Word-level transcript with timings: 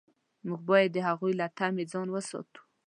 موږ 0.47 0.61
باید 0.69 0.89
د 0.93 0.97
هغوی 1.07 1.31
له 1.39 1.47
طمع 1.57 1.83
ځان 1.91 2.07
وساتو. 2.11 2.61